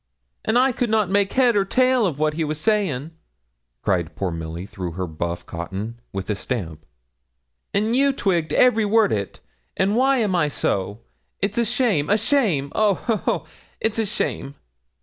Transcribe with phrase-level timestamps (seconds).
[0.43, 3.11] 'And I could not make head or tail of what he was saying,'
[3.83, 6.87] cried poor Milly through her buff cotton, with a stamp;
[7.71, 9.39] 'and you twigged every word o't.
[9.77, 11.01] An' why am I so?
[11.39, 12.71] It's a shame a shame!
[12.73, 13.45] Oh, ho, ho!
[13.79, 14.55] it's a shame!'